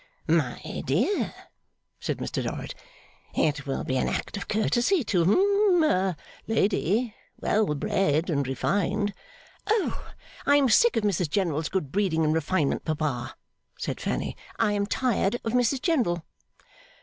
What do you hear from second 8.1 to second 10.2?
and refined' 'Oh!